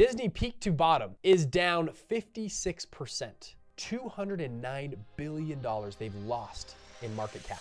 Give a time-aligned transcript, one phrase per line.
[0.00, 3.54] Disney peak to bottom is down 56%.
[3.76, 5.66] $209 billion
[5.98, 7.60] they've lost in market cap.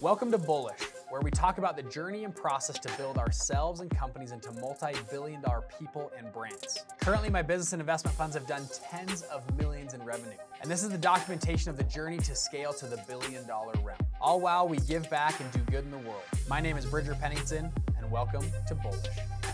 [0.00, 0.78] Welcome to Bullish,
[1.10, 4.92] where we talk about the journey and process to build ourselves and companies into multi
[5.10, 6.84] billion dollar people and brands.
[7.00, 10.38] Currently, my business and investment funds have done tens of millions in revenue.
[10.60, 13.98] And this is the documentation of the journey to scale to the billion dollar realm.
[14.20, 16.22] All while we give back and do good in the world.
[16.48, 17.72] My name is Bridger Pennington,
[18.12, 19.06] welcome to Bullish.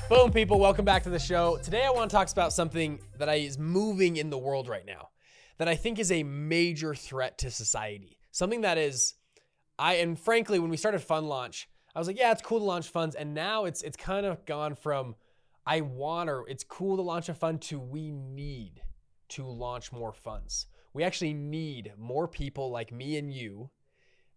[0.09, 1.59] Boom, people, welcome back to the show.
[1.63, 5.11] Today, I want to talk about something that is moving in the world right now
[5.59, 8.19] that I think is a major threat to society.
[8.33, 9.15] Something that is,
[9.79, 12.65] I and frankly, when we started Fund Launch, I was like, yeah, it's cool to
[12.65, 15.15] launch funds, and now it's it's kind of gone from
[15.65, 18.83] I want or it's cool to launch a fund to we need
[19.31, 20.67] to launch more funds.
[20.93, 23.71] We actually need more people like me and you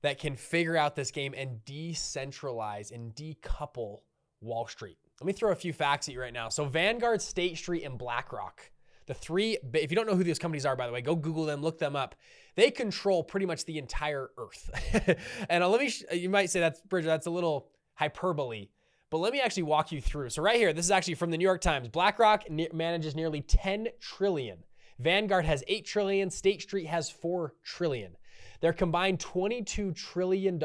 [0.03, 4.01] that can figure out this game and decentralize and decouple
[4.41, 4.97] Wall Street.
[5.19, 6.49] Let me throw a few facts at you right now.
[6.49, 8.71] So Vanguard, State Street, and BlackRock
[9.11, 11.45] the three, if you don't know who these companies are, by the way, go Google
[11.45, 12.15] them, look them up.
[12.55, 15.17] They control pretty much the entire earth.
[15.49, 18.69] and uh, let me, you might say that's, Bridger, that's a little hyperbole,
[19.09, 20.29] but let me actually walk you through.
[20.29, 21.89] So right here, this is actually from the New York Times.
[21.89, 24.59] BlackRock ne- manages nearly 10 trillion.
[24.99, 26.29] Vanguard has 8 trillion.
[26.29, 28.15] State Street has 4 trillion.
[28.61, 30.61] Their combined $22 trillion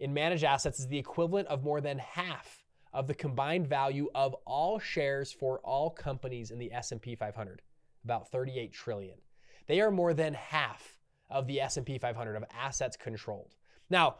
[0.00, 4.34] in managed assets is the equivalent of more than half of the combined value of
[4.46, 7.62] all shares for all companies in the S&P 500,
[8.04, 9.18] about 38 trillion.
[9.66, 10.98] They are more than half
[11.30, 13.54] of the S&P 500 of assets controlled.
[13.90, 14.16] Now,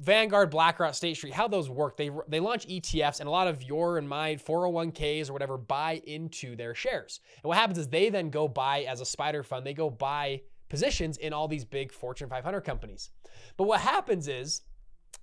[0.00, 3.62] Vanguard, BlackRock, State Street, how those work, they, they launch ETFs and a lot of
[3.62, 7.20] your and my 401ks or whatever buy into their shares.
[7.36, 10.42] And what happens is they then go buy as a spider fund, they go buy
[10.68, 13.10] positions in all these big Fortune 500 companies.
[13.56, 14.62] But what happens is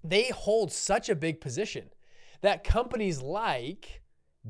[0.04, 1.90] they hold such a big position
[2.44, 4.02] that companies like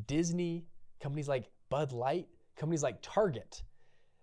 [0.08, 0.66] Disney,
[1.00, 2.28] companies like Bud Light,
[2.58, 3.62] companies like Target,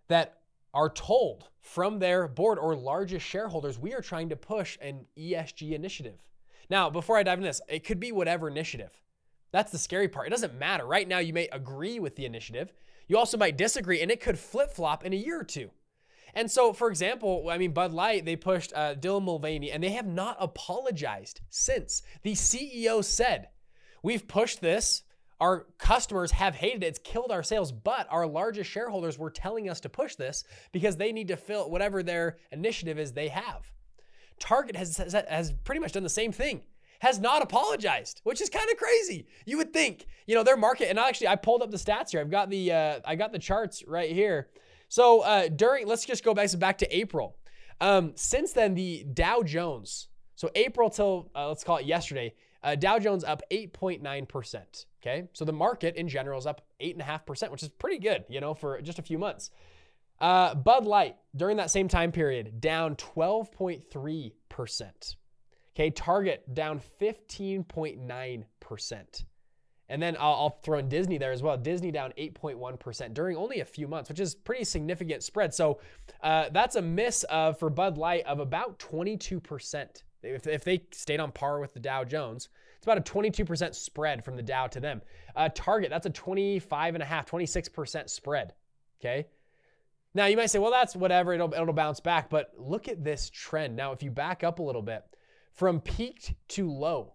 [0.09, 0.41] that
[0.75, 5.73] are told from their board or largest shareholders, we are trying to push an ESG
[5.73, 6.19] initiative.
[6.69, 8.91] Now, before I dive into this, it could be whatever initiative.
[9.53, 10.27] That's the scary part.
[10.27, 10.85] It doesn't matter.
[10.85, 12.73] Right now, you may agree with the initiative.
[13.07, 15.71] You also might disagree, and it could flip flop in a year or two.
[16.35, 19.91] And so, for example, I mean, Bud Light, they pushed uh, Dylan Mulvaney, and they
[19.91, 22.03] have not apologized since.
[22.23, 23.49] The CEO said,
[24.03, 25.03] We've pushed this.
[25.41, 26.89] Our customers have hated it.
[26.89, 30.97] It's killed our sales, but our largest shareholders were telling us to push this because
[30.97, 33.73] they need to fill whatever their initiative is they have.
[34.39, 36.63] Target has, has, pretty much done the same thing
[37.01, 39.27] has not apologized, which is kind of crazy.
[39.47, 40.91] You would think, you know, their market.
[40.91, 42.21] And actually, I pulled up the stats here.
[42.21, 44.49] I've got the uh, I got the charts right here.
[44.89, 47.37] So uh, during, let's just go back back to April.
[47.81, 50.09] Um, since then, the Dow Jones.
[50.37, 52.35] So April till uh, let's call it yesterday.
[52.63, 54.87] Uh, Dow Jones up 8.9%.
[55.03, 55.29] Okay.
[55.33, 58.81] So the market in general is up 8.5%, which is pretty good, you know, for
[58.83, 59.51] just a few months.
[60.21, 65.17] Uh, Bud Light during that same time period down 12.3%.
[65.75, 65.91] Okay.
[65.91, 69.25] Target down 15.9%.
[69.89, 71.57] And then I'll, I'll, throw in Disney there as well.
[71.57, 75.53] Disney down 8.1% during only a few months, which is pretty significant spread.
[75.53, 75.81] So
[76.23, 80.03] uh, that's a miss of, for Bud Light of about 22%.
[80.23, 84.25] If, if they stayed on par with the Dow Jones, it's about a 22% spread
[84.25, 85.03] from the Dow to them.
[85.35, 88.55] Uh, Target, that's a 25 and a half, 26% spread.
[89.01, 89.27] Okay.
[90.15, 92.31] Now you might say, well, that's whatever, it'll, it'll bounce back.
[92.31, 93.77] But look at this trend.
[93.77, 95.05] Now, if you back up a little bit,
[95.53, 97.15] from peak to low,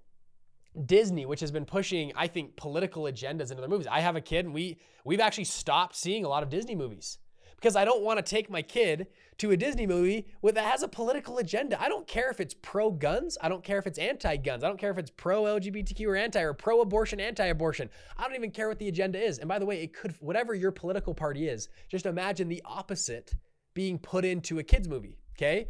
[0.85, 3.87] Disney, which has been pushing, I think, political agendas into their movies.
[3.89, 7.17] I have a kid and we we've actually stopped seeing a lot of Disney movies
[7.55, 9.07] because I don't want to take my kid
[9.38, 11.81] to a Disney movie with that has a political agenda.
[11.81, 13.38] I don't care if it's pro guns.
[13.41, 14.63] I don't care if it's anti guns.
[14.63, 17.89] I don't care if it's pro LGBTQ or anti or pro abortion, anti abortion.
[18.17, 19.39] I don't even care what the agenda is.
[19.39, 23.33] And by the way, it could, whatever your political party is, just imagine the opposite
[23.73, 25.17] being put into a kids movie.
[25.35, 25.67] Okay.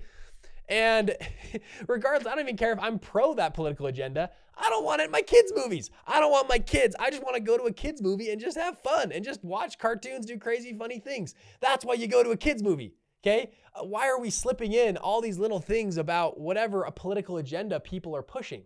[0.67, 1.15] And
[1.87, 4.31] regardless, I don't even care if I'm pro that political agenda.
[4.57, 5.91] I don't want it in my kids' movies.
[6.07, 6.95] I don't want my kids.
[6.99, 9.43] I just want to go to a kids' movie and just have fun and just
[9.43, 11.35] watch cartoons do crazy, funny things.
[11.59, 12.93] That's why you go to a kids' movie.
[13.23, 13.51] Okay?
[13.73, 17.79] Uh, why are we slipping in all these little things about whatever a political agenda
[17.79, 18.63] people are pushing?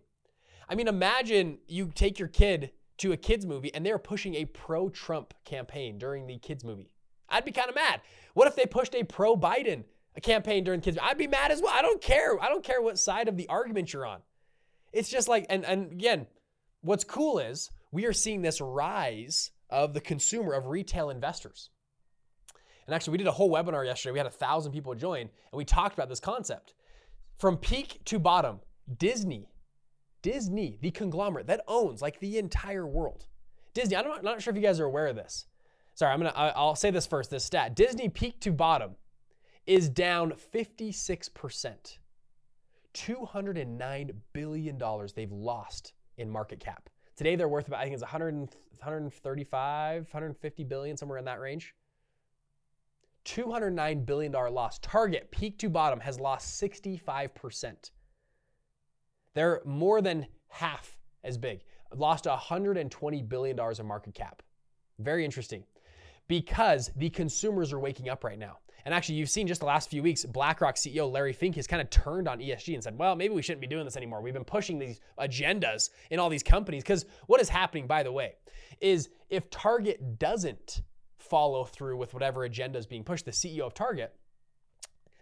[0.68, 4.44] I mean, imagine you take your kid to a kids movie and they're pushing a
[4.44, 6.92] pro Trump campaign during the kids movie.
[7.28, 8.02] I'd be kind of mad.
[8.34, 9.84] What if they pushed a pro Biden
[10.20, 10.98] campaign during kids?
[11.00, 11.72] I'd be mad as well.
[11.74, 12.40] I don't care.
[12.42, 14.20] I don't care what side of the argument you're on.
[14.92, 16.26] It's just like, and, and again,
[16.80, 21.70] what's cool is we are seeing this rise of the consumer, of retail investors.
[22.86, 24.12] And actually, we did a whole webinar yesterday.
[24.12, 26.74] We had a thousand people join, and we talked about this concept.
[27.38, 28.60] From peak to bottom,
[28.98, 29.48] Disney,
[30.22, 33.26] Disney, the conglomerate that owns like the entire world.
[33.74, 35.46] Disney, I'm not, I'm not sure if you guys are aware of this.
[35.94, 37.30] sorry, I'm gonna I'll say this first.
[37.30, 38.96] This stat: Disney peak to bottom
[39.66, 41.98] is down 56 percent.
[42.92, 46.88] 209 billion dollars they've lost in market cap.
[47.16, 51.74] Today they're worth about I think it's 100, 135, 150 billion somewhere in that range.
[53.24, 54.78] 209 billion dollar loss.
[54.78, 57.90] Target peak to bottom has lost 65 percent.
[59.34, 61.62] They're more than half as big.
[61.94, 64.42] Lost 120 billion dollars in market cap.
[64.98, 65.64] Very interesting
[66.28, 68.58] because the consumers are waking up right now.
[68.84, 71.82] And actually, you've seen just the last few weeks, BlackRock CEO Larry Fink has kind
[71.82, 74.20] of turned on ESG and said, well, maybe we shouldn't be doing this anymore.
[74.20, 76.82] We've been pushing these agendas in all these companies.
[76.82, 78.34] Because what is happening, by the way,
[78.80, 80.82] is if Target doesn't
[81.18, 84.14] follow through with whatever agenda is being pushed, the CEO of Target,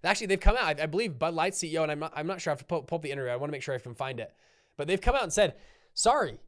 [0.05, 2.51] actually, they've come out, I, believe Bud Light CEO, and I'm not, I'm not sure,
[2.51, 3.33] I have to pull, pull up the interview.
[3.33, 4.33] I want to make sure I can find it.
[4.77, 5.55] But they've come out and said,
[5.95, 6.39] sorry,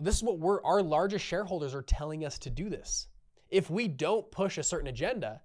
[0.00, 3.08] this is what our largest shareholders are telling us to do this.
[3.48, 5.40] If we don't push a certain agenda,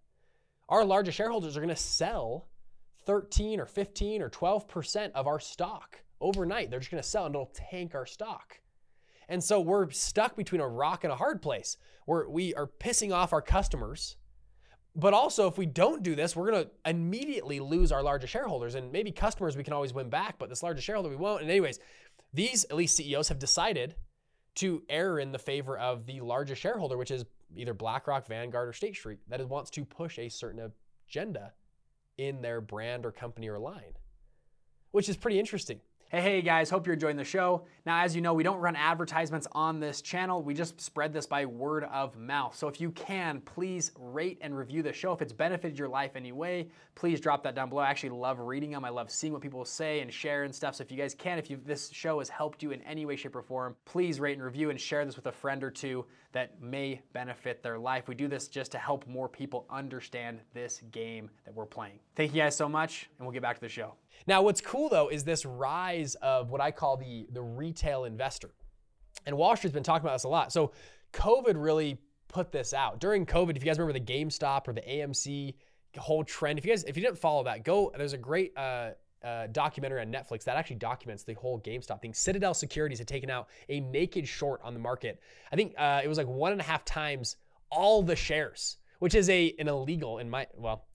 [0.69, 2.47] our largest shareholders are going to sell
[3.05, 6.69] 13 or 15 or 12% of our stock overnight.
[6.69, 8.59] They're just going to sell and it'll tank our stock.
[9.27, 13.13] And so we're stuck between a rock and a hard place where we are pissing
[13.13, 14.17] off our customers.
[14.95, 18.75] But also, if we don't do this, we're going to immediately lose our largest shareholders.
[18.75, 21.41] And maybe customers we can always win back, but this largest shareholder we won't.
[21.41, 21.79] And, anyways,
[22.33, 23.95] these at least CEOs have decided
[24.55, 27.25] to err in the favor of the largest shareholder, which is
[27.55, 30.71] either BlackRock, Vanguard, or State Street, that wants to push a certain
[31.07, 31.53] agenda
[32.17, 33.93] in their brand or company or line,
[34.91, 35.79] which is pretty interesting.
[36.15, 37.65] Hey, hey guys, hope you're enjoying the show.
[37.85, 40.41] Now, as you know, we don't run advertisements on this channel.
[40.41, 42.55] We just spread this by word of mouth.
[42.55, 45.11] So if you can, please rate and review the show.
[45.11, 47.81] If it's benefited your life anyway, please drop that down below.
[47.81, 48.85] I actually love reading them.
[48.85, 50.75] I love seeing what people say and share and stuff.
[50.75, 53.17] So if you guys can, if you, this show has helped you in any way,
[53.17, 56.05] shape, or form, please rate and review and share this with a friend or two
[56.31, 58.07] that may benefit their life.
[58.07, 61.99] We do this just to help more people understand this game that we're playing.
[62.15, 63.95] Thank you guys so much, and we'll get back to the show.
[64.27, 68.51] Now, what's cool though is this rise of what I call the, the retail investor.
[69.25, 70.51] And Wall Street's been talking about this a lot.
[70.51, 70.71] So,
[71.13, 71.97] COVID really
[72.27, 72.99] put this out.
[72.99, 75.53] During COVID, if you guys remember the GameStop or the AMC
[75.97, 78.91] whole trend, if you guys, if you didn't follow that, go, there's a great, uh,
[79.23, 82.13] uh, documentary on Netflix that actually documents the whole GameStop thing.
[82.13, 85.19] Citadel Securities had taken out a naked short on the market.
[85.51, 87.37] I think uh, it was like one and a half times
[87.71, 90.85] all the shares, which is a an illegal in my well,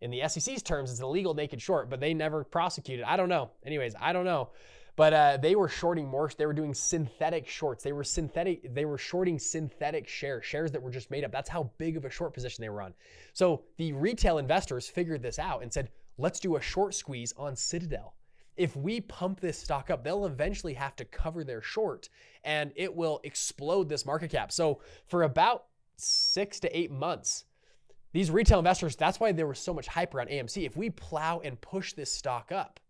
[0.00, 3.04] in the SEC's terms, it's an illegal naked short, but they never prosecuted.
[3.04, 3.50] I don't know.
[3.64, 4.50] Anyways, I don't know.
[4.96, 6.30] But uh, they were shorting more.
[6.36, 7.84] They were doing synthetic shorts.
[7.84, 8.74] They were synthetic.
[8.74, 11.32] They were shorting synthetic shares, shares that were just made up.
[11.32, 12.92] That's how big of a short position they were on.
[13.32, 17.56] So the retail investors figured this out and said, "Let's do a short squeeze on
[17.56, 18.14] Citadel."
[18.56, 22.10] If we pump this stock up, they'll eventually have to cover their short,
[22.44, 24.52] and it will explode this market cap.
[24.52, 25.66] So for about
[25.96, 27.44] six to eight months,
[28.12, 30.66] these retail investors, that's why there was so much hype around AMC.
[30.66, 32.80] If we plow and push this stock up,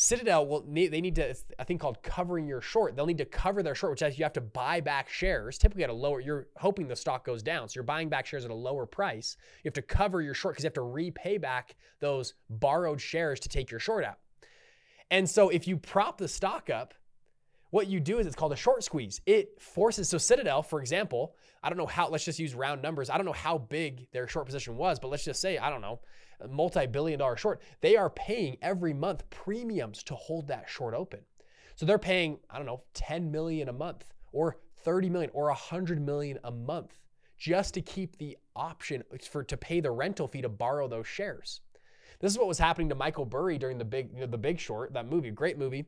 [0.00, 2.94] Citadel will need, they need to, a thing called covering your short.
[2.94, 5.82] They'll need to cover their short, which is you have to buy back shares, typically
[5.82, 7.68] at a lower, you're hoping the stock goes down.
[7.68, 9.36] So you're buying back shares at a lower price.
[9.64, 13.40] You have to cover your short because you have to repay back those borrowed shares
[13.40, 14.18] to take your short out.
[15.10, 16.94] And so if you prop the stock up,
[17.70, 19.20] what you do is it's called a short squeeze.
[19.26, 23.10] It forces, so Citadel, for example, I don't know how, let's just use round numbers.
[23.10, 25.80] I don't know how big their short position was, but let's just say, I don't
[25.80, 26.00] know,
[26.48, 27.60] multi billion dollar short.
[27.80, 31.20] They are paying every month premiums to hold that short open.
[31.74, 36.00] So they're paying, I don't know, 10 million a month or 30 million or 100
[36.00, 36.98] million a month
[37.36, 41.60] just to keep the option for to pay the rental fee to borrow those shares.
[42.20, 44.58] This is what was happening to Michael Burry during the big you know, the big
[44.58, 45.86] short, that movie, great movie.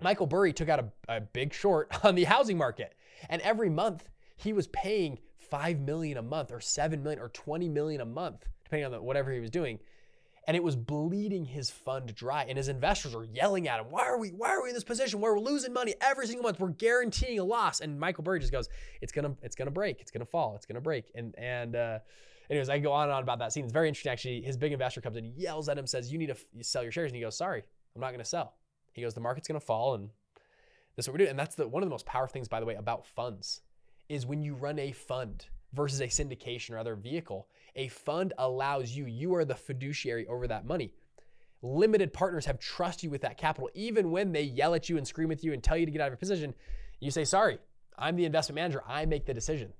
[0.00, 2.94] Michael Burry took out a, a big short on the housing market.
[3.28, 5.18] And every month he was paying
[5.50, 9.00] 5 million a month or 7 million or 20 million a month, depending on the,
[9.00, 9.78] whatever he was doing.
[10.48, 12.44] And it was bleeding his fund dry.
[12.48, 14.84] And his investors were yelling at him, why are we, why are we in this
[14.84, 16.60] position where we're losing money every single month?
[16.60, 17.80] We're guaranteeing a loss.
[17.80, 18.68] And Michael Burry just goes,
[19.00, 21.10] it's gonna, it's gonna break, it's gonna fall, it's gonna break.
[21.16, 21.98] And and uh
[22.48, 23.64] anyways, I go on and on about that scene.
[23.64, 24.42] It's very interesting actually.
[24.42, 26.92] His big investor comes in, yells at him, says, You need to f- sell your
[26.92, 27.10] shares.
[27.10, 27.64] And he goes, Sorry,
[27.94, 28.54] I'm not gonna sell.
[28.96, 30.08] He goes, the market's going to fall, and
[30.96, 31.30] this is what we're doing.
[31.30, 33.60] And that's the one of the most powerful things, by the way, about funds
[34.08, 37.46] is when you run a fund versus a syndication or other vehicle.
[37.76, 40.94] A fund allows you, you are the fiduciary over that money.
[41.60, 45.06] Limited partners have trust you with that capital, even when they yell at you and
[45.06, 46.54] scream at you and tell you to get out of your position.
[47.00, 47.58] You say, sorry,
[47.98, 48.82] I'm the investment manager.
[48.86, 49.74] I make the decision.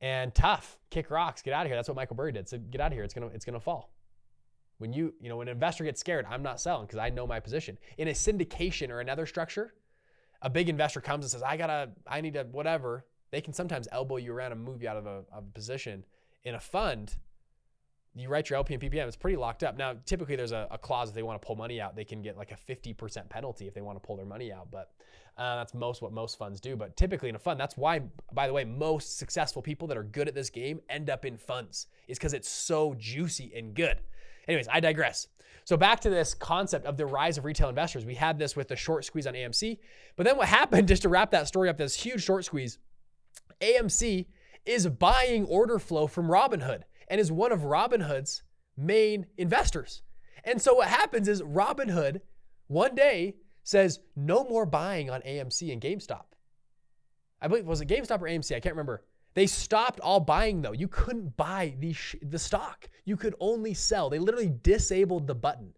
[0.00, 1.76] And tough, kick rocks, get out of here.
[1.76, 2.48] That's what Michael Burry did.
[2.48, 3.02] So get out of here.
[3.02, 3.90] It's gonna, it's gonna fall.
[4.82, 7.24] When you, you know, when an investor gets scared, I'm not selling because I know
[7.24, 7.78] my position.
[7.98, 9.74] In a syndication or another structure,
[10.42, 13.06] a big investor comes and says, I gotta, I need to, whatever.
[13.30, 16.04] They can sometimes elbow you around and move you out of a, of a position.
[16.42, 17.14] In a fund,
[18.16, 19.76] you write your LP and PPM, it's pretty locked up.
[19.78, 22.20] Now, typically there's a, a, clause if they want to pull money out, they can
[22.20, 24.68] get like a 50% penalty if they want to pull their money out.
[24.68, 24.90] But
[25.38, 26.74] uh, that's most what most funds do.
[26.74, 28.00] But typically in a fund, that's why,
[28.32, 31.38] by the way, most successful people that are good at this game end up in
[31.38, 34.00] funds, is because it's so juicy and good.
[34.52, 35.28] Anyways, I digress.
[35.64, 38.04] So back to this concept of the rise of retail investors.
[38.04, 39.78] We had this with the short squeeze on AMC.
[40.16, 42.78] But then what happened, just to wrap that story up, this huge short squeeze,
[43.60, 44.26] AMC
[44.66, 48.42] is buying order flow from Robinhood and is one of Robinhood's
[48.76, 50.02] main investors.
[50.44, 52.20] And so what happens is Robinhood
[52.66, 56.24] one day says no more buying on AMC and GameStop.
[57.40, 58.54] I believe was it GameStop or AMC?
[58.56, 59.04] I can't remember.
[59.34, 60.72] They stopped all buying though.
[60.72, 62.88] You couldn't buy the sh- the stock.
[63.04, 64.10] You could only sell.
[64.10, 65.74] They literally disabled the button.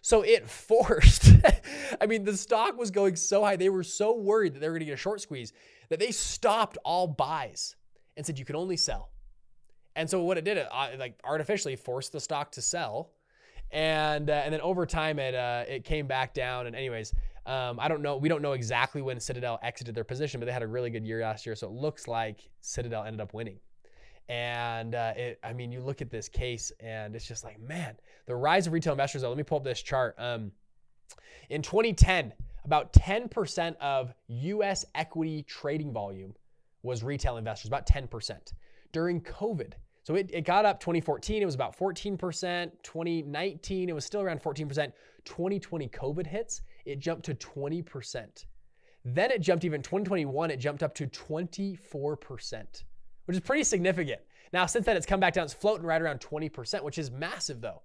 [0.00, 1.30] So it forced,
[2.00, 3.56] I mean, the stock was going so high.
[3.56, 5.52] They were so worried that they were going to get a short squeeze
[5.88, 7.76] that they stopped all buys
[8.16, 9.10] and said you can only sell.
[9.96, 13.12] And so what it did, it uh, like artificially forced the stock to sell,
[13.70, 16.66] and uh, and then over time it uh, it came back down.
[16.66, 17.14] And anyways,
[17.46, 18.16] um, I don't know.
[18.16, 21.04] We don't know exactly when Citadel exited their position, but they had a really good
[21.04, 21.54] year last year.
[21.54, 23.58] So it looks like Citadel ended up winning.
[24.28, 27.96] And uh, it, I mean, you look at this case, and it's just like, man,
[28.26, 29.22] the rise of retail investors.
[29.22, 30.14] Though, let me pull up this chart.
[30.18, 30.52] Um,
[31.50, 32.32] in 2010,
[32.64, 34.86] about 10% of U.S.
[34.94, 36.34] equity trading volume
[36.82, 37.68] was retail investors.
[37.68, 38.52] About 10%.
[38.92, 39.72] During COVID,
[40.04, 42.70] so it, it got up 2014, it was about 14%.
[42.82, 44.92] 2019, it was still around 14%.
[45.24, 48.44] 2020 COVID hits, it jumped to 20%.
[49.04, 52.84] Then it jumped even 2021, it jumped up to 24%,
[53.26, 54.20] which is pretty significant.
[54.52, 55.44] Now, since then, it's come back down.
[55.44, 57.82] It's floating right around 20%, which is massive, though.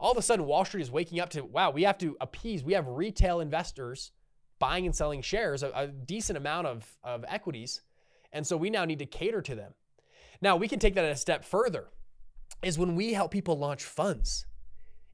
[0.00, 2.64] All of a sudden, Wall Street is waking up to wow, we have to appease.
[2.64, 4.12] We have retail investors
[4.58, 7.82] buying and selling shares, a, a decent amount of, of equities.
[8.32, 9.74] And so we now need to cater to them.
[10.40, 11.88] Now, we can take that a step further,
[12.62, 14.46] is when we help people launch funds.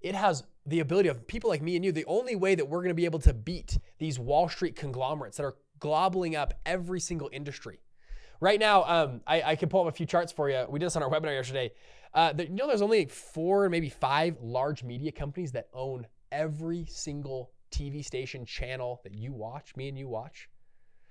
[0.00, 2.78] It has the ability of people like me and you, the only way that we're
[2.78, 7.00] going to be able to beat these Wall Street conglomerates that are globbling up every
[7.00, 7.80] single industry.
[8.40, 10.64] Right now, um, I, I, can pull up a few charts for you.
[10.68, 11.72] We did this on our webinar yesterday.
[12.14, 17.52] Uh, you know, there's only four, maybe five large media companies that own every single
[17.70, 20.48] TV station channel that you watch, me and you watch.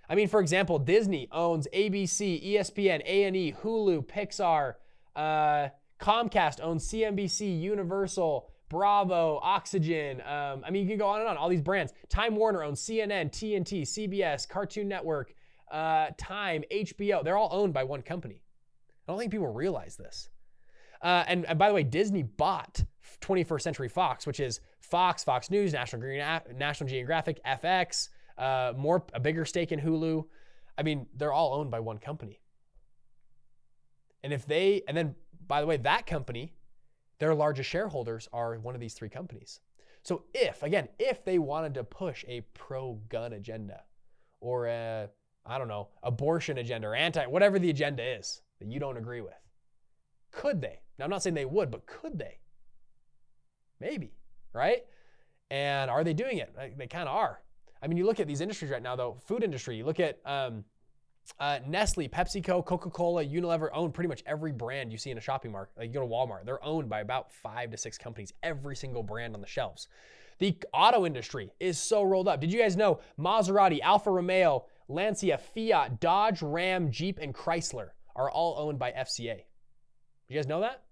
[0.10, 4.75] I mean, for example, Disney owns ABC, ESPN, A&E, Hulu, Pixar.
[5.15, 5.70] Uh,
[6.01, 10.22] Comcast owns CNBC, Universal, Bravo, Oxygen.
[10.22, 11.36] Um, I mean, you can go on and on.
[11.36, 11.92] All these brands.
[12.08, 15.34] Time Warner owns CNN, TNT, CBS, Cartoon Network,
[15.70, 17.22] uh, Time, HBO.
[17.22, 18.42] They're all owned by one company.
[19.06, 20.30] I don't think people realize this.
[21.01, 22.82] Uh, and, and, by the way, Disney bought
[23.20, 26.24] 21st Century Fox, which is Fox, Fox News, National, Green,
[26.56, 30.24] National Geographic, FX, uh, more a bigger stake in Hulu.
[30.78, 32.40] I mean, they're all owned by one company.
[34.24, 36.54] And if they, and then by the way, that company,
[37.22, 39.60] their largest shareholders are one of these three companies.
[40.01, 43.84] So if, again, if they wanted to push a pro-gun agenda
[44.40, 45.08] or a,
[45.46, 49.22] I don't know, abortion agenda or anti, whatever the agenda is that you don't agree
[49.22, 49.36] with,
[50.32, 50.80] could they?
[50.98, 52.40] Now, I'm not saying they would, but could they?
[53.80, 54.16] Maybe,
[54.51, 54.84] right?
[55.51, 56.56] And are they doing it?
[56.75, 57.44] They kind of are.
[57.84, 60.20] I mean, you look at these industries right now, though, food industry, you look at
[60.25, 60.63] um,
[61.40, 65.22] uh, Nestle, PepsiCo, Coca Cola, Unilever own pretty much every brand you see in a
[65.22, 65.72] shopping mart.
[65.78, 69.04] Like you go to Walmart, they're owned by about five to six companies, every single
[69.04, 69.88] brand on the shelves.
[70.40, 72.42] The auto industry is so rolled up.
[72.42, 78.30] Did you guys know Maserati, Alfa Romeo, Lancia, Fiat, Dodge, Ram, Jeep, and Chrysler are
[78.30, 79.42] all owned by FCA?
[80.28, 80.84] You guys know that?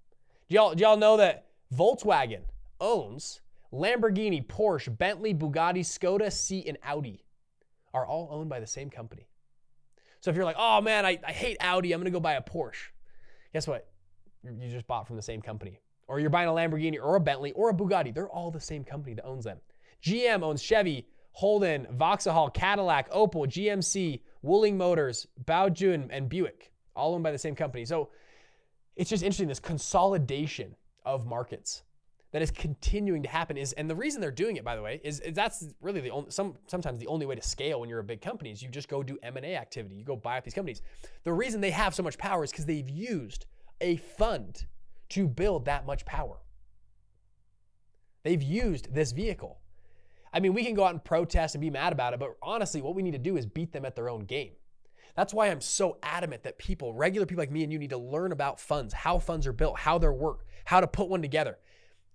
[0.49, 2.41] Do y'all, do y'all know that Volkswagen
[2.79, 7.23] owns Lamborghini, Porsche, Bentley, Bugatti, Skoda, Seat, and Audi
[7.93, 9.28] are all owned by the same company.
[10.21, 12.41] So if you're like, oh man, I, I hate Audi, I'm gonna go buy a
[12.41, 12.89] Porsche.
[13.53, 13.87] Guess what?
[14.43, 15.81] You just bought from the same company.
[16.07, 18.13] Or you're buying a Lamborghini or a Bentley or a Bugatti.
[18.13, 19.59] They're all the same company that owns them.
[20.03, 27.23] GM owns Chevy, Holden, Vauxhall, Cadillac, Opel, GMC, Wuling Motors, Baojun, and Buick, all owned
[27.23, 27.85] by the same company.
[27.85, 28.09] So
[28.95, 31.83] it's just interesting this consolidation of markets
[32.31, 35.01] that is continuing to happen is and the reason they're doing it by the way
[35.03, 38.03] is, that's really the only some sometimes the only way to scale when you're a
[38.03, 39.95] big company is you just go do m&a activity.
[39.95, 40.81] You go buy up these companies.
[41.23, 43.45] The reason they have so much power is because they've used
[43.81, 44.65] a fund
[45.09, 46.37] to build that much power.
[48.23, 49.59] They've used this vehicle.
[50.31, 52.81] I mean we can go out and protest and be mad about it but honestly
[52.81, 54.51] what we need to do is beat them at their own game.
[55.15, 57.97] That's why I'm so adamant that people, regular people like me and you, need to
[57.97, 61.57] learn about funds, how funds are built, how they work, how to put one together.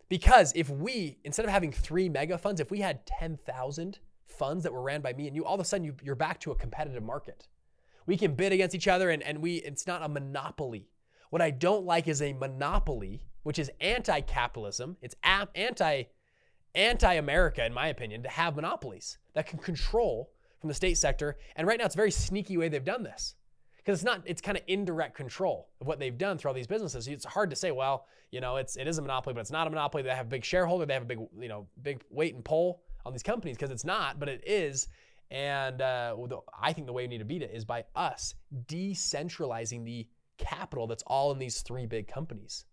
[0.08, 4.72] Because if we, instead of having three mega funds, if we had 10,000 funds that
[4.72, 6.56] were ran by me and you, all of a sudden you, you're back to a
[6.56, 7.48] competitive market.
[8.06, 10.90] We can bid against each other and, and we it's not a monopoly.
[11.30, 14.98] What I don't like is a monopoly, which is anti-capitalism.
[15.00, 15.16] It's
[15.54, 16.04] anti
[16.74, 21.36] anti-America, in my opinion, to have monopolies that can control from the state sector.
[21.56, 23.36] And right now it's a very sneaky way they've done this.
[23.84, 26.66] Because it's not, it's kind of indirect control of what they've done through all these
[26.66, 27.06] businesses.
[27.06, 29.66] It's hard to say, well, you know, it's it is a monopoly, but it's not
[29.66, 30.02] a monopoly.
[30.02, 32.80] They have a big shareholder, they have a big, you know, big weight and pull
[33.04, 34.88] on these companies because it's not, but it is.
[35.30, 36.16] And uh,
[36.60, 38.34] I think the way we need to beat it is by us
[38.66, 40.06] decentralizing the
[40.38, 42.64] capital that's all in these three big companies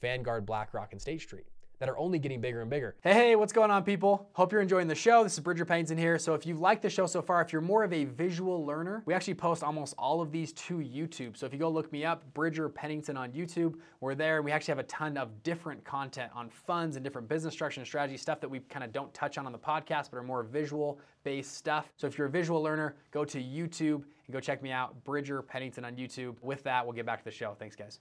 [0.00, 1.46] Vanguard, BlackRock, and State Street
[1.78, 2.96] that are only getting bigger and bigger.
[3.02, 4.28] Hey, hey, what's going on, people?
[4.32, 5.22] Hope you're enjoying the show.
[5.22, 6.18] This is Bridger Pennington here.
[6.18, 9.02] So, if you've liked the show so far, if you're more of a visual learner,
[9.04, 11.36] we actually post almost all of these to YouTube.
[11.36, 14.40] So, if you go look me up, Bridger Pennington on YouTube, we're there.
[14.42, 17.86] We actually have a ton of different content on funds and different business structure and
[17.86, 20.42] strategy stuff that we kind of don't touch on on the podcast, but are more
[20.42, 21.92] visual based stuff.
[21.96, 25.42] So, if you're a visual learner, go to YouTube and go check me out, Bridger
[25.42, 26.36] Pennington on YouTube.
[26.40, 27.54] With that, we'll get back to the show.
[27.58, 28.00] Thanks, guys.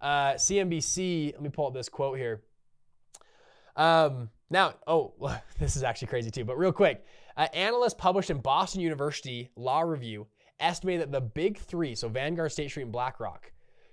[0.00, 2.42] Uh, CNBC, let me pull up this quote here.
[3.76, 5.14] Um, now, oh,
[5.58, 7.04] this is actually crazy too, but real quick.
[7.36, 10.26] Uh, analysts published in Boston University Law Review
[10.60, 13.50] estimated that the big three, so Vanguard, State Street, and BlackRock,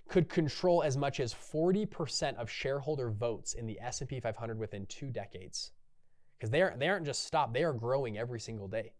[0.09, 5.09] could control as much as 40% of shareholder votes in the S&P 500 within two
[5.09, 5.71] decades.
[6.37, 8.93] Because they, are, they aren't just stopped, they are growing every single day.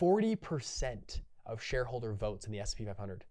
[0.00, 3.24] 40% of shareholder votes in the S&P 500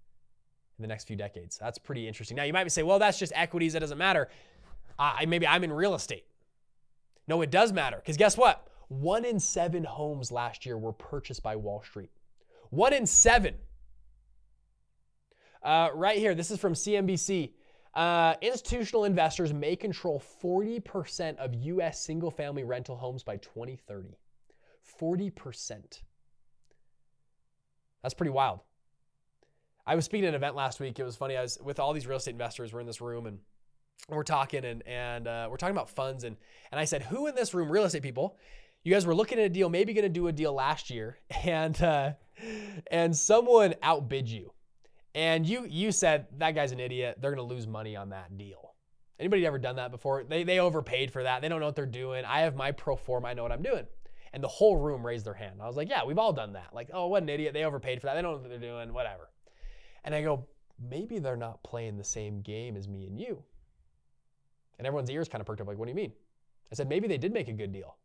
[0.77, 1.57] in the next few decades.
[1.57, 2.35] That's pretty interesting.
[2.35, 4.29] Now, you might say, well, that's just equities, that doesn't matter
[4.99, 6.25] uh, maybe I'm in real estate.
[7.27, 8.67] No, it does matter because guess what?
[8.87, 12.11] One in seven homes last year were purchased by Wall Street.
[12.69, 13.55] One in seven.
[15.63, 17.53] Uh, right here, this is from CNBC.
[17.95, 21.99] Uh, institutional investors may control 40% of U.S.
[22.01, 24.17] single family rental homes by 2030.
[24.99, 26.01] 40%.
[28.03, 28.59] That's pretty wild.
[29.87, 30.99] I was speaking at an event last week.
[30.99, 31.37] It was funny.
[31.37, 32.73] I was with all these real estate investors.
[32.73, 33.39] We're in this room and
[34.09, 36.37] we're talking and and uh, we're talking about funds and
[36.71, 38.37] and I said, who in this room, real estate people,
[38.83, 41.17] you guys were looking at a deal, maybe going to do a deal last year,
[41.43, 42.13] and uh,
[42.91, 44.53] and someone outbid you,
[45.13, 47.17] and you you said that guy's an idiot.
[47.19, 48.75] They're going to lose money on that deal.
[49.19, 50.23] Anybody ever done that before?
[50.23, 51.41] They they overpaid for that.
[51.41, 52.25] They don't know what they're doing.
[52.25, 53.27] I have my pro forma.
[53.27, 53.85] I know what I'm doing.
[54.33, 55.61] And the whole room raised their hand.
[55.61, 56.73] I was like, yeah, we've all done that.
[56.73, 57.53] Like, oh, what an idiot.
[57.53, 58.15] They overpaid for that.
[58.15, 58.93] They don't know what they're doing.
[58.93, 59.29] Whatever.
[60.03, 60.45] And I go,
[60.77, 63.43] maybe they're not playing the same game as me and you.
[64.77, 66.11] And everyone's ears kind of perked up, like, what do you mean?
[66.71, 67.95] I said, maybe they did make a good deal.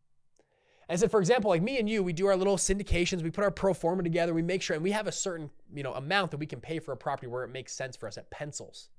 [0.89, 3.45] I said, for example, like me and you, we do our little syndications, we put
[3.45, 6.33] our pro forma together, we make sure, and we have a certain, you know, amount
[6.33, 8.91] that we can pay for a property where it makes sense for us at pencils.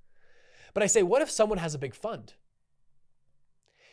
[0.74, 2.34] But I say, what if someone has a big fund?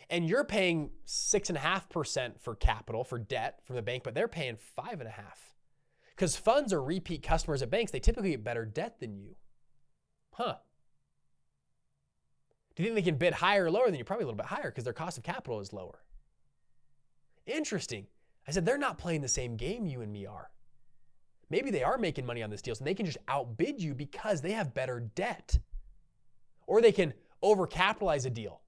[0.09, 4.05] And you're paying six and a half percent for capital, for debt from the bank,
[4.05, 5.55] but they're paying five and a half.
[6.15, 9.35] Because funds are repeat customers at banks, they typically get better debt than you.
[10.33, 10.55] Huh.
[12.79, 14.05] Do you think they can bid higher or lower than you?
[14.05, 15.99] Probably a little bit higher because their cost of capital is lower.
[17.45, 18.07] Interesting.
[18.47, 20.53] I said, they're not playing the same game you and me are.
[21.51, 24.43] Maybe they are making money on this deal, so they can just outbid you because
[24.43, 25.59] they have better debt.
[26.69, 28.61] Or they can overcapitalize a deal.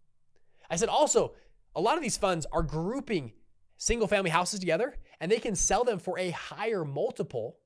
[0.69, 1.35] I said also,
[1.77, 3.33] a lot of these funds are grouping
[3.77, 7.59] single family houses together and they can sell them for a higher multiple.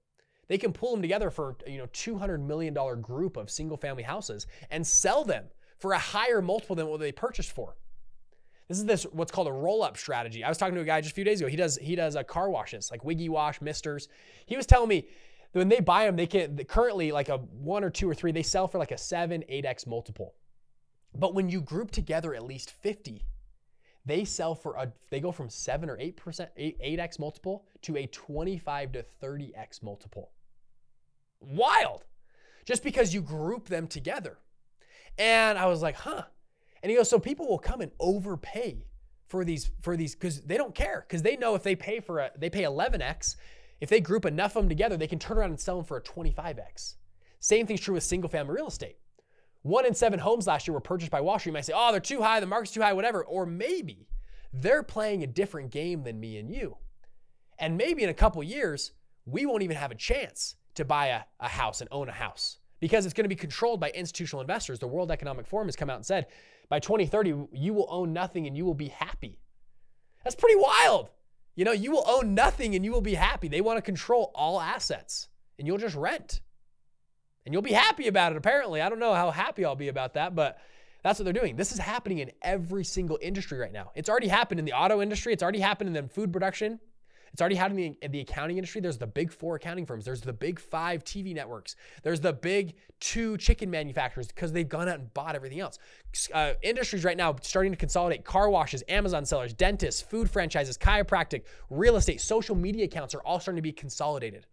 [0.49, 4.47] They can pull them together for, you know, $200 million group of single family houses
[4.71, 5.47] and sell them
[5.85, 7.77] for a higher multiple than what they purchased for.
[8.69, 10.43] This is this what's called a roll-up strategy.
[10.43, 11.51] I was talking to a guy just a few days ago.
[11.51, 14.09] He does he does uh, car washes like Wiggy Wash, Misters.
[14.47, 15.09] He was telling me
[15.53, 18.43] when they buy them, they can currently like a one or two or three, they
[18.43, 20.33] sell for like a seven, eight x multiple.
[21.15, 23.27] But when you group together at least 50,
[24.07, 27.99] they sell for a they go from seven or eight percent, eight x multiple to
[27.99, 30.31] a 25 to 30 x multiple.
[31.41, 32.07] Wild.
[32.65, 34.39] Just because you group them together.
[35.19, 36.23] And I was like, huh.
[36.83, 38.85] And he goes, so people will come and overpay
[39.27, 42.19] for these for these because they don't care because they know if they pay for
[42.19, 43.37] a they pay 11x,
[43.81, 45.97] if they group enough of them together, they can turn around and sell them for
[45.97, 46.97] a 25x.
[47.41, 48.99] Same thing's true with single family real estate.
[49.63, 51.51] One in seven homes last year were purchased by Wall Street.
[51.51, 53.25] You might say, oh, they're too high, the market's too high, whatever.
[53.25, 54.09] Or maybe
[54.53, 56.77] they're playing a different game than me and you.
[57.59, 58.93] And maybe in a couple years,
[59.25, 62.59] we won't even have a chance to buy a, a house and own a house
[62.81, 64.79] because it's going to be controlled by institutional investors.
[64.79, 66.27] The World Economic Forum has come out and said
[66.69, 69.39] by 2030, you will own nothing and you will be happy.
[70.23, 71.11] That's pretty wild.
[71.55, 73.49] You know, you will own nothing and you will be happy.
[73.49, 76.41] They want to control all assets and you'll just rent.
[77.45, 78.81] And you'll be happy about it, apparently.
[78.81, 80.59] I don't know how happy I'll be about that, but
[81.03, 81.57] that's what they're doing.
[81.57, 83.93] This is happening in every single industry right now.
[83.95, 86.81] It's already happened in the auto industry, it's already happened in the food production,
[87.35, 88.81] It's already happening in the, in the accounting industry.
[88.81, 90.05] There's the big four accounting firms.
[90.05, 91.75] There's the big five TV networks.
[92.05, 95.81] There's the big two chicken manufacturers because they've gone out and bought everything else.
[96.33, 101.43] Uh, industries right now starting to consolidate car washes, Amazon sellers, dentists, food franchises, chiropractic,
[101.71, 104.47] real estate, social media accounts are all starting to be consolidated.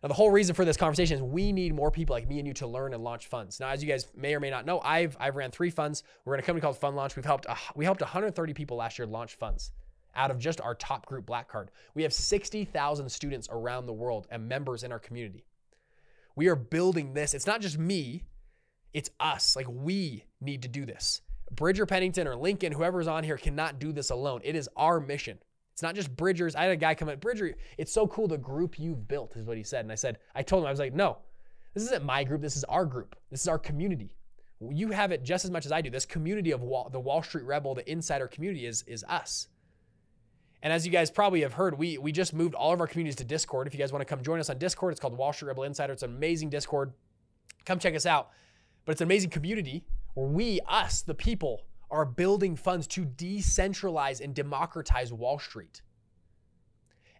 [0.00, 2.46] Now, the whole reason for this conversation is we need more people like me and
[2.46, 3.58] you to learn and launch funds.
[3.58, 6.04] Now, as you guys may or may not know, I've I've ran three funds.
[6.24, 7.16] We're in a company called Fund Launch.
[7.16, 9.72] We've helped uh, we helped 130 people last year launch funds
[10.14, 11.70] out of just our top group Black Card.
[11.94, 15.44] We have 60,000 students around the world and members in our community.
[16.36, 17.34] We are building this.
[17.34, 18.24] It's not just me,
[18.94, 19.56] it's us.
[19.56, 21.20] Like we need to do this.
[21.50, 24.40] Bridger Pennington or Lincoln, whoever's on here, cannot do this alone.
[24.44, 25.38] It is our mission.
[25.72, 26.56] It's not just Bridgers.
[26.56, 27.54] I had a guy come at Bridger.
[27.76, 29.84] It's so cool the group you've built, is what he said.
[29.84, 31.18] And I said, I told him, I was like, no,
[31.74, 32.42] this isn't my group.
[32.42, 33.14] This is our group.
[33.30, 34.14] This is our community.
[34.60, 35.88] You have it just as much as I do.
[35.88, 39.46] This community of Wall, the Wall Street Rebel, the insider community is, is us.
[40.62, 43.16] And as you guys probably have heard, we we just moved all of our communities
[43.16, 43.66] to Discord.
[43.66, 45.64] If you guys want to come join us on Discord, it's called Wall Street Rebel
[45.64, 45.92] Insider.
[45.92, 46.92] It's an amazing Discord.
[47.64, 48.30] Come check us out.
[48.84, 54.20] But it's an amazing community where we, us, the people, are building funds to decentralize
[54.20, 55.82] and democratize Wall Street.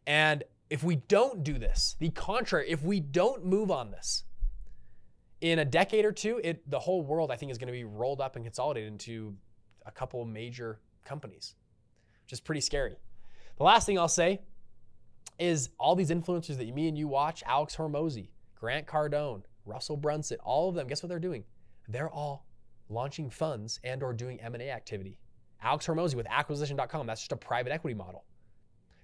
[0.06, 4.24] And if we don't do this, the contrary, if we don't move on this,
[5.40, 7.84] in a decade or two, it the whole world I think is going to be
[7.84, 9.36] rolled up and consolidated into
[9.86, 11.54] a couple major companies,
[12.24, 12.96] which is pretty scary.
[13.58, 14.40] The last thing I'll say
[15.38, 20.38] is all these influencers that me and you watch, Alex Hormozi, Grant Cardone, Russell Brunson,
[20.44, 21.44] all of them, guess what they're doing?
[21.88, 22.46] They're all
[22.88, 25.18] launching funds and or doing M&A activity.
[25.60, 28.24] Alex Hormozi with acquisition.com, that's just a private equity model.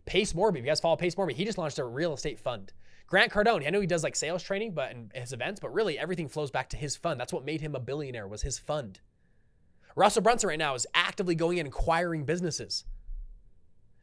[0.07, 2.73] Pace Morby, if you guys follow Pace Morby, he just launched a real estate fund.
[3.09, 5.99] Grant Cardone, I know he does like sales training, but in his events, but really
[5.99, 7.19] everything flows back to his fund.
[7.19, 9.01] That's what made him a billionaire was his fund.
[9.97, 12.85] Russell Brunson right now is actively going in acquiring businesses.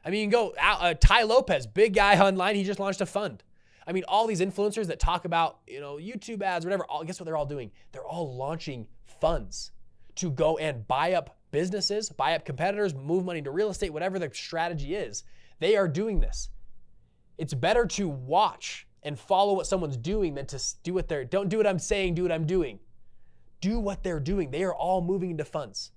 [0.03, 2.55] I mean, go uh, Tai Lopez, big guy online.
[2.55, 3.43] He just launched a fund.
[3.85, 7.19] I mean, all these influencers that talk about, you know, YouTube ads, whatever, all, guess
[7.19, 7.71] what they're all doing?
[7.91, 9.71] They're all launching funds
[10.15, 14.19] to go and buy up businesses, buy up competitors, move money into real estate, whatever
[14.19, 15.23] the strategy is.
[15.59, 16.49] They are doing this.
[17.37, 21.49] It's better to watch and follow what someone's doing than to do what they're don't
[21.49, 22.79] do what I'm saying, do what I'm doing.
[23.61, 24.51] Do what they're doing.
[24.51, 25.91] They are all moving into funds.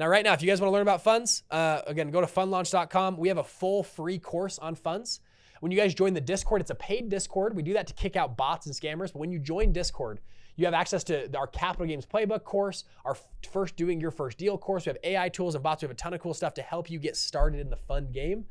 [0.00, 2.26] Now, right now, if you guys want to learn about funds, uh, again, go to
[2.26, 3.18] fundlaunch.com.
[3.18, 5.20] We have a full free course on funds.
[5.60, 7.54] When you guys join the Discord, it's a paid Discord.
[7.54, 9.12] We do that to kick out bots and scammers.
[9.12, 10.20] But when you join Discord,
[10.56, 13.14] you have access to our Capital Games Playbook course, our
[13.52, 14.86] first doing your first deal course.
[14.86, 15.82] We have AI tools and bots.
[15.82, 18.10] We have a ton of cool stuff to help you get started in the fund
[18.10, 18.46] game.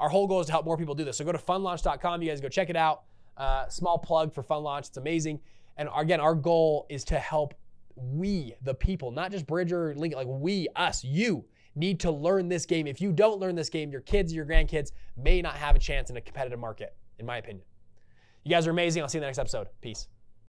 [0.00, 1.18] Our whole goal is to help more people do this.
[1.18, 2.20] So go to fundlaunch.com.
[2.20, 3.02] You guys go check it out.
[3.36, 4.88] Uh, small plug for Fund Launch.
[4.88, 5.38] It's amazing.
[5.76, 7.54] And again, our goal is to help
[8.00, 12.48] we, the people, not just Bridger, or Lincoln, like we, us, you need to learn
[12.48, 12.86] this game.
[12.86, 16.10] If you don't learn this game, your kids, your grandkids may not have a chance
[16.10, 17.64] in a competitive market, in my opinion.
[18.44, 19.02] You guys are amazing.
[19.02, 19.68] I'll see you in the next episode.
[19.80, 20.08] Peace.